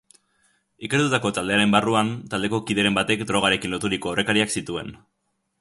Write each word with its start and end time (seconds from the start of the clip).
Ikertutako 0.87 1.31
taldearen 1.37 1.75
barruan, 1.75 2.09
taldeko 2.33 2.63
kideren 2.71 2.99
batek 3.01 3.23
drogarekin 3.33 3.77
loturiko 3.77 4.15
aurrekariak 4.15 4.57
zituen. 4.59 4.95